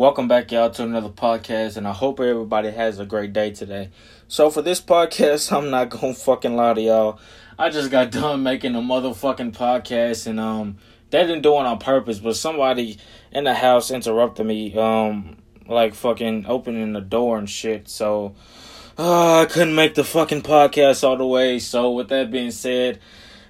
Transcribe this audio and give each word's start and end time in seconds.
Welcome 0.00 0.28
back, 0.28 0.50
y'all, 0.50 0.70
to 0.70 0.84
another 0.84 1.10
podcast, 1.10 1.76
and 1.76 1.86
I 1.86 1.92
hope 1.92 2.20
everybody 2.20 2.70
has 2.70 2.98
a 2.98 3.04
great 3.04 3.34
day 3.34 3.50
today. 3.50 3.90
So, 4.28 4.48
for 4.48 4.62
this 4.62 4.80
podcast, 4.80 5.52
I'm 5.56 5.68
not 5.68 5.90
gonna 5.90 6.14
fucking 6.14 6.56
lie 6.56 6.72
to 6.72 6.80
y'all. 6.80 7.20
I 7.58 7.68
just 7.68 7.90
got 7.90 8.10
done 8.10 8.42
making 8.42 8.74
a 8.74 8.78
motherfucking 8.78 9.54
podcast, 9.54 10.26
and 10.26 10.40
um, 10.40 10.78
they 11.10 11.20
didn't 11.20 11.42
do 11.42 11.52
it 11.52 11.66
on 11.66 11.76
purpose, 11.76 12.18
but 12.18 12.34
somebody 12.36 12.96
in 13.30 13.44
the 13.44 13.52
house 13.52 13.90
interrupted 13.90 14.46
me, 14.46 14.74
um, 14.74 15.36
like 15.68 15.92
fucking 15.94 16.46
opening 16.48 16.94
the 16.94 17.02
door 17.02 17.36
and 17.36 17.50
shit. 17.50 17.86
So, 17.86 18.34
uh, 18.96 19.40
I 19.40 19.44
couldn't 19.44 19.74
make 19.74 19.96
the 19.96 20.04
fucking 20.04 20.40
podcast 20.40 21.04
all 21.04 21.18
the 21.18 21.26
way. 21.26 21.58
So, 21.58 21.90
with 21.90 22.08
that 22.08 22.30
being 22.30 22.52
said, 22.52 23.00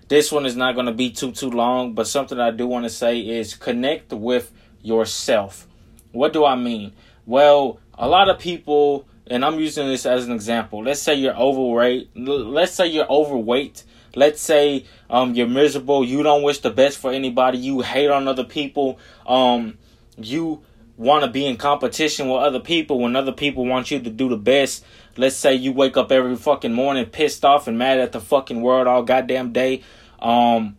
this 0.08 0.32
one 0.32 0.46
is 0.46 0.56
not 0.56 0.74
gonna 0.74 0.90
be 0.90 1.10
too 1.10 1.30
too 1.30 1.50
long, 1.50 1.94
but 1.94 2.08
something 2.08 2.40
I 2.40 2.50
do 2.50 2.66
want 2.66 2.86
to 2.86 2.90
say 2.90 3.20
is 3.20 3.54
connect 3.54 4.12
with 4.12 4.50
yourself 4.82 5.68
what 6.12 6.32
do 6.32 6.44
I 6.44 6.56
mean? 6.56 6.92
Well, 7.26 7.78
a 7.94 8.08
lot 8.08 8.28
of 8.28 8.38
people, 8.38 9.06
and 9.26 9.44
I'm 9.44 9.60
using 9.60 9.86
this 9.86 10.06
as 10.06 10.26
an 10.26 10.32
example. 10.32 10.82
Let's 10.82 11.00
say 11.00 11.14
you're 11.14 11.36
overweight. 11.36 12.10
Let's 12.16 12.72
say 12.72 12.86
you're 12.86 13.10
overweight. 13.10 13.84
Let's 14.16 14.40
say 14.40 14.86
um, 15.08 15.34
you're 15.34 15.46
miserable. 15.46 16.04
You 16.04 16.22
don't 16.22 16.42
wish 16.42 16.58
the 16.58 16.70
best 16.70 16.98
for 16.98 17.12
anybody. 17.12 17.58
You 17.58 17.80
hate 17.82 18.10
on 18.10 18.26
other 18.26 18.44
people. 18.44 18.98
Um, 19.26 19.78
you 20.16 20.62
want 20.96 21.24
to 21.24 21.30
be 21.30 21.46
in 21.46 21.56
competition 21.56 22.28
with 22.28 22.42
other 22.42 22.60
people 22.60 23.00
when 23.00 23.16
other 23.16 23.32
people 23.32 23.64
want 23.64 23.90
you 23.90 24.00
to 24.00 24.10
do 24.10 24.28
the 24.28 24.36
best. 24.36 24.84
Let's 25.16 25.36
say 25.36 25.54
you 25.54 25.72
wake 25.72 25.96
up 25.96 26.12
every 26.12 26.36
fucking 26.36 26.72
morning 26.72 27.06
pissed 27.06 27.44
off 27.44 27.68
and 27.68 27.78
mad 27.78 28.00
at 28.00 28.12
the 28.12 28.20
fucking 28.20 28.60
world 28.60 28.86
all 28.86 29.02
goddamn 29.02 29.52
day. 29.52 29.82
Um, 30.18 30.76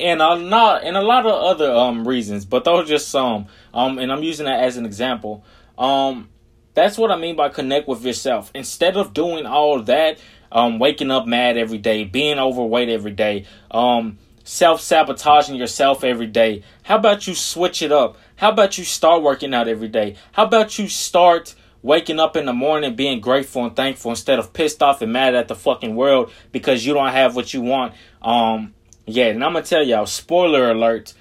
and 0.00 0.20
a 0.20 0.34
lot 0.34 0.84
and 0.84 0.96
a 0.96 1.02
lot 1.02 1.26
of 1.26 1.32
other 1.32 1.72
um 1.72 2.06
reasons, 2.06 2.44
but 2.44 2.64
those 2.64 2.84
are 2.84 2.88
just 2.88 3.08
some. 3.08 3.46
Um, 3.72 3.98
and 3.98 4.12
I'm 4.12 4.22
using 4.22 4.46
that 4.46 4.60
as 4.60 4.76
an 4.76 4.86
example. 4.86 5.44
Um, 5.78 6.28
that's 6.74 6.98
what 6.98 7.10
I 7.10 7.16
mean 7.16 7.36
by 7.36 7.48
connect 7.48 7.88
with 7.88 8.04
yourself. 8.04 8.50
Instead 8.54 8.96
of 8.96 9.14
doing 9.14 9.46
all 9.46 9.80
that, 9.82 10.18
um, 10.50 10.78
waking 10.78 11.10
up 11.10 11.26
mad 11.26 11.56
every 11.56 11.78
day, 11.78 12.04
being 12.04 12.38
overweight 12.38 12.88
every 12.88 13.12
day, 13.12 13.46
um, 13.70 14.18
self 14.44 14.80
sabotaging 14.80 15.56
yourself 15.56 16.04
every 16.04 16.26
day. 16.26 16.62
How 16.84 16.96
about 16.96 17.26
you 17.26 17.34
switch 17.34 17.82
it 17.82 17.92
up? 17.92 18.16
How 18.36 18.50
about 18.50 18.78
you 18.78 18.84
start 18.84 19.22
working 19.22 19.54
out 19.54 19.68
every 19.68 19.88
day? 19.88 20.16
How 20.32 20.44
about 20.44 20.78
you 20.78 20.88
start 20.88 21.54
waking 21.82 22.18
up 22.18 22.36
in 22.36 22.46
the 22.46 22.52
morning 22.52 22.96
being 22.96 23.20
grateful 23.20 23.64
and 23.64 23.76
thankful 23.76 24.10
instead 24.10 24.38
of 24.38 24.52
pissed 24.52 24.82
off 24.82 25.02
and 25.02 25.12
mad 25.12 25.34
at 25.34 25.48
the 25.48 25.54
fucking 25.54 25.94
world 25.94 26.32
because 26.50 26.84
you 26.84 26.94
don't 26.94 27.12
have 27.12 27.36
what 27.36 27.52
you 27.52 27.60
want? 27.60 27.94
Um, 28.22 28.74
yeah, 29.06 29.26
and 29.26 29.44
I'm 29.44 29.52
gonna 29.52 29.64
tell 29.64 29.82
y'all, 29.82 30.06
spoiler 30.06 30.70
alert, 30.70 31.14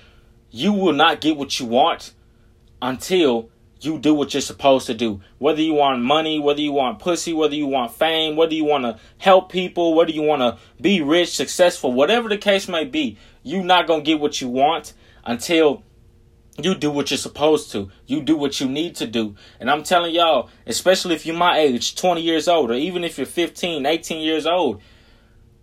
you 0.52 0.73
will 0.73 0.94
not 0.94 1.22
get 1.22 1.38
what 1.38 1.59
you 1.59 1.66
want 1.66 2.14
until 2.81 3.50
you 3.84 4.00
do 4.00 4.14
what 4.14 4.34
you're 4.34 4.42
supposed 4.42 4.88
to 4.88 4.94
do. 4.94 5.22
Whether 5.40 5.62
you 5.62 5.73
want 5.73 6.02
money, 6.02 6.40
whether 6.40 6.62
you 6.62 6.72
want 6.72 7.00
pussy, 7.00 7.34
whether 7.34 7.56
you 7.56 7.67
want 7.67 7.94
fame, 7.94 8.36
whether 8.36 8.53
you 8.53 8.64
want 8.64 8.84
to 8.84 9.00
help 9.17 9.52
people, 9.52 9.94
whether 9.94 10.12
you 10.12 10.22
want 10.22 10.42
to 10.42 10.58
be 10.81 11.02
rich, 11.02 11.36
successful, 11.36 11.92
whatever 11.92 12.30
the 12.30 12.38
case 12.38 12.67
may 12.67 12.86
be, 12.86 13.17
you're 13.42 13.64
not 13.64 13.88
going 13.88 14.02
to 14.02 14.06
get 14.06 14.20
what 14.20 14.40
you 14.40 14.47
want 14.47 14.94
until 15.25 15.84
you 16.62 16.75
do 16.75 16.92
what 16.92 17.09
you're 17.12 17.18
supposed 17.18 17.72
to. 17.72 17.90
You 18.06 18.22
do 18.22 18.38
what 18.38 18.59
you 18.62 18.70
need 18.70 18.95
to 18.97 19.08
do. 19.08 19.36
And 19.59 19.70
I'm 19.70 19.84
telling 19.84 20.14
y'all, 20.14 20.50
especially 20.68 21.16
if 21.16 21.25
you're 21.25 21.36
my 21.36 21.58
age, 21.58 21.95
20 21.95 22.22
years 22.22 22.47
old, 22.47 22.72
or 22.72 22.75
even 22.75 23.03
if 23.03 23.18
you're 23.18 23.25
15, 23.25 23.86
18 23.86 24.22
years 24.22 24.45
old, 24.45 24.81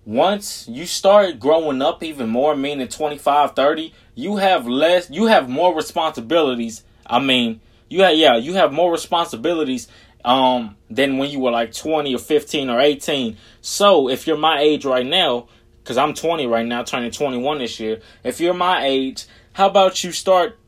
once 0.04 0.66
you 0.68 0.86
start 0.86 1.38
growing 1.38 1.82
up 1.82 2.02
even 2.02 2.28
more, 2.28 2.56
meaning 2.56 2.88
25, 2.88 3.54
30, 3.54 3.92
you 4.14 4.36
have 4.36 4.66
less, 4.66 5.10
you 5.10 5.26
have 5.26 5.48
more 5.48 5.74
responsibilities. 5.74 6.82
I 7.06 7.20
mean, 7.20 7.60
you 7.88 8.02
have, 8.02 8.16
yeah, 8.16 8.36
you 8.36 8.54
have 8.54 8.72
more 8.72 8.90
responsibilities 8.90 9.88
um 10.22 10.76
than 10.90 11.16
when 11.16 11.30
you 11.30 11.40
were 11.40 11.50
like 11.50 11.72
20 11.72 12.14
or 12.14 12.18
15 12.18 12.68
or 12.68 12.78
18. 12.78 13.36
So 13.62 14.08
if 14.10 14.26
you're 14.26 14.36
my 14.36 14.60
age 14.60 14.84
right 14.84 15.06
now, 15.06 15.48
because 15.82 15.96
I'm 15.96 16.14
20 16.14 16.46
right 16.46 16.66
now, 16.66 16.82
turning 16.82 17.10
21 17.10 17.58
this 17.58 17.80
year, 17.80 18.00
if 18.22 18.40
you're 18.40 18.54
my 18.54 18.84
age, 18.84 19.26
how 19.52 19.68
about 19.68 20.04
you 20.04 20.12
start 20.12 20.58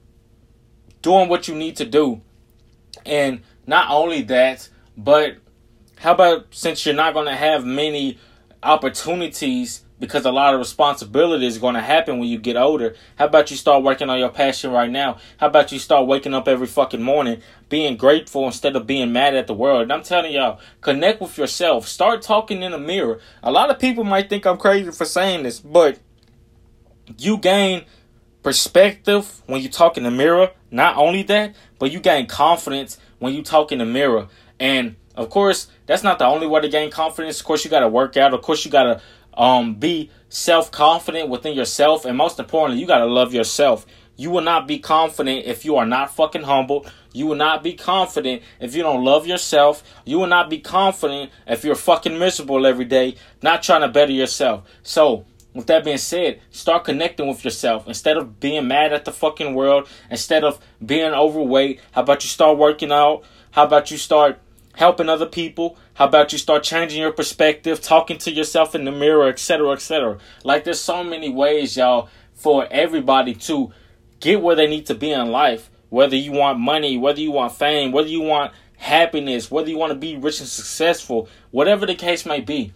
doing 1.02 1.28
what 1.28 1.48
you 1.48 1.54
need 1.54 1.76
to 1.76 1.84
do? 1.84 2.22
And 3.04 3.42
not 3.66 3.90
only 3.90 4.22
that, 4.22 4.68
but 4.96 5.36
how 5.96 6.12
about 6.12 6.46
since 6.50 6.84
you're 6.84 6.94
not 6.94 7.14
going 7.14 7.26
to 7.26 7.36
have 7.36 7.64
many 7.64 8.18
opportunities 8.62 9.82
because 10.02 10.24
a 10.24 10.32
lot 10.32 10.52
of 10.52 10.58
responsibility 10.58 11.46
is 11.46 11.58
going 11.58 11.74
to 11.74 11.80
happen 11.80 12.18
when 12.18 12.28
you 12.28 12.36
get 12.36 12.56
older. 12.56 12.96
How 13.16 13.26
about 13.26 13.52
you 13.52 13.56
start 13.56 13.84
working 13.84 14.10
on 14.10 14.18
your 14.18 14.30
passion 14.30 14.72
right 14.72 14.90
now? 14.90 15.18
How 15.36 15.46
about 15.46 15.70
you 15.70 15.78
start 15.78 16.08
waking 16.08 16.34
up 16.34 16.48
every 16.48 16.66
fucking 16.66 17.00
morning 17.00 17.40
being 17.68 17.96
grateful 17.96 18.44
instead 18.46 18.74
of 18.74 18.84
being 18.84 19.12
mad 19.12 19.36
at 19.36 19.46
the 19.46 19.54
world? 19.54 19.82
And 19.82 19.92
I'm 19.92 20.02
telling 20.02 20.32
y'all, 20.32 20.58
connect 20.80 21.20
with 21.20 21.38
yourself. 21.38 21.86
Start 21.86 22.20
talking 22.20 22.62
in 22.62 22.72
the 22.72 22.78
mirror. 22.78 23.20
A 23.44 23.52
lot 23.52 23.70
of 23.70 23.78
people 23.78 24.02
might 24.02 24.28
think 24.28 24.44
I'm 24.44 24.58
crazy 24.58 24.90
for 24.90 25.04
saying 25.04 25.44
this, 25.44 25.60
but 25.60 26.00
you 27.16 27.36
gain 27.36 27.84
perspective 28.42 29.40
when 29.46 29.62
you 29.62 29.68
talk 29.68 29.96
in 29.96 30.02
the 30.02 30.10
mirror. 30.10 30.50
Not 30.72 30.96
only 30.96 31.22
that, 31.24 31.54
but 31.78 31.92
you 31.92 32.00
gain 32.00 32.26
confidence 32.26 32.98
when 33.20 33.34
you 33.34 33.42
talk 33.44 33.70
in 33.70 33.78
the 33.78 33.86
mirror. 33.86 34.26
And 34.58 34.96
of 35.16 35.30
course, 35.30 35.68
that's 35.86 36.02
not 36.02 36.18
the 36.18 36.26
only 36.26 36.46
way 36.46 36.60
to 36.60 36.68
gain 36.68 36.90
confidence. 36.90 37.40
Of 37.40 37.46
course, 37.46 37.64
you 37.64 37.70
got 37.70 37.80
to 37.80 37.88
work 37.88 38.16
out. 38.16 38.34
Of 38.34 38.42
course, 38.42 38.64
you 38.64 38.70
got 38.70 38.84
to 38.84 39.40
um, 39.40 39.74
be 39.74 40.10
self 40.28 40.70
confident 40.70 41.28
within 41.28 41.54
yourself. 41.54 42.04
And 42.04 42.16
most 42.16 42.38
importantly, 42.38 42.80
you 42.80 42.86
got 42.86 42.98
to 42.98 43.06
love 43.06 43.34
yourself. 43.34 43.86
You 44.16 44.30
will 44.30 44.42
not 44.42 44.66
be 44.68 44.78
confident 44.78 45.46
if 45.46 45.64
you 45.64 45.76
are 45.76 45.86
not 45.86 46.14
fucking 46.14 46.42
humble. 46.42 46.86
You 47.12 47.26
will 47.26 47.36
not 47.36 47.62
be 47.62 47.74
confident 47.74 48.42
if 48.60 48.74
you 48.74 48.82
don't 48.82 49.04
love 49.04 49.26
yourself. 49.26 49.82
You 50.04 50.18
will 50.18 50.26
not 50.26 50.48
be 50.48 50.58
confident 50.58 51.30
if 51.46 51.64
you're 51.64 51.74
fucking 51.74 52.18
miserable 52.18 52.66
every 52.66 52.84
day, 52.84 53.16
not 53.42 53.62
trying 53.62 53.80
to 53.80 53.88
better 53.88 54.12
yourself. 54.12 54.64
So, 54.82 55.26
with 55.54 55.66
that 55.66 55.84
being 55.84 55.98
said, 55.98 56.40
start 56.50 56.84
connecting 56.84 57.28
with 57.28 57.44
yourself 57.44 57.86
instead 57.86 58.16
of 58.16 58.40
being 58.40 58.66
mad 58.68 58.92
at 58.92 59.04
the 59.04 59.12
fucking 59.12 59.54
world, 59.54 59.86
instead 60.10 60.44
of 60.44 60.58
being 60.84 61.12
overweight. 61.12 61.80
How 61.92 62.02
about 62.02 62.22
you 62.24 62.28
start 62.28 62.56
working 62.56 62.92
out? 62.92 63.24
How 63.50 63.64
about 63.64 63.90
you 63.90 63.98
start 63.98 64.38
helping 64.76 65.08
other 65.08 65.26
people? 65.26 65.76
How 65.94 66.06
about 66.06 66.32
you 66.32 66.38
start 66.38 66.62
changing 66.62 67.00
your 67.00 67.12
perspective, 67.12 67.80
talking 67.80 68.18
to 68.18 68.30
yourself 68.30 68.74
in 68.74 68.84
the 68.84 68.92
mirror, 68.92 69.28
etc., 69.28 69.70
etc. 69.70 70.18
Like 70.44 70.64
there's 70.64 70.80
so 70.80 71.04
many 71.04 71.28
ways, 71.28 71.76
y'all, 71.76 72.08
for 72.34 72.66
everybody 72.70 73.34
to 73.34 73.72
get 74.20 74.42
where 74.42 74.56
they 74.56 74.66
need 74.66 74.86
to 74.86 74.94
be 74.94 75.10
in 75.10 75.30
life. 75.30 75.70
Whether 75.90 76.16
you 76.16 76.32
want 76.32 76.58
money, 76.58 76.96
whether 76.96 77.20
you 77.20 77.32
want 77.32 77.52
fame, 77.52 77.92
whether 77.92 78.08
you 78.08 78.22
want 78.22 78.52
happiness, 78.78 79.50
whether 79.50 79.68
you 79.68 79.76
want 79.76 79.92
to 79.92 79.98
be 79.98 80.16
rich 80.16 80.40
and 80.40 80.48
successful, 80.48 81.28
whatever 81.50 81.84
the 81.84 81.94
case 81.94 82.24
may 82.24 82.40
be, 82.40 82.72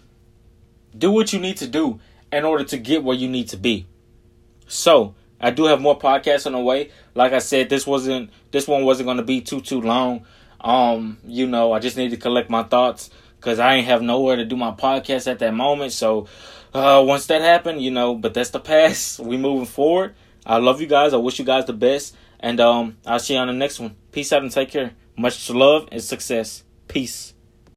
do 0.96 1.10
what 1.10 1.32
you 1.32 1.38
need 1.38 1.56
to 1.56 1.66
do 1.66 1.98
in 2.30 2.44
order 2.44 2.64
to 2.64 2.76
get 2.76 3.02
where 3.02 3.16
you 3.16 3.28
need 3.28 3.48
to 3.48 3.56
be. 3.56 3.86
So, 4.66 5.14
I 5.40 5.50
do 5.50 5.64
have 5.64 5.80
more 5.80 5.98
podcasts 5.98 6.46
on 6.46 6.52
the 6.52 6.60
way. 6.60 6.90
Like 7.14 7.32
I 7.32 7.38
said, 7.38 7.68
this 7.68 7.86
wasn't 7.86 8.30
this 8.52 8.66
one 8.66 8.84
wasn't 8.84 9.06
going 9.06 9.18
to 9.18 9.22
be 9.22 9.40
too 9.40 9.60
too 9.60 9.80
long. 9.80 10.26
Um, 10.60 11.18
you 11.24 11.46
know, 11.46 11.72
I 11.72 11.78
just 11.78 11.96
need 11.96 12.10
to 12.10 12.16
collect 12.16 12.50
my 12.50 12.62
thoughts 12.62 13.10
because 13.36 13.58
I 13.58 13.74
ain't 13.74 13.86
have 13.86 14.02
nowhere 14.02 14.36
to 14.36 14.44
do 14.44 14.56
my 14.56 14.72
podcast 14.72 15.30
at 15.30 15.38
that 15.38 15.54
moment. 15.54 15.92
So 15.92 16.26
uh, 16.74 17.02
once 17.06 17.26
that 17.26 17.42
happened, 17.42 17.80
you 17.80 17.90
know, 17.90 18.14
but 18.14 18.34
that's 18.34 18.50
the 18.50 18.60
past. 18.60 19.20
We 19.26 19.36
moving 19.36 19.66
forward. 19.66 20.14
I 20.44 20.58
love 20.58 20.80
you 20.80 20.86
guys. 20.86 21.12
I 21.12 21.16
wish 21.16 21.38
you 21.38 21.44
guys 21.44 21.64
the 21.64 21.72
best, 21.72 22.14
and 22.38 22.60
um, 22.60 22.96
I'll 23.04 23.18
see 23.18 23.34
you 23.34 23.40
on 23.40 23.48
the 23.48 23.52
next 23.52 23.80
one. 23.80 23.96
Peace 24.12 24.32
out 24.32 24.42
and 24.42 24.52
take 24.52 24.70
care. 24.70 24.92
Much 25.16 25.50
love 25.50 25.88
and 25.90 26.02
success. 26.02 26.62
Peace. 26.86 27.34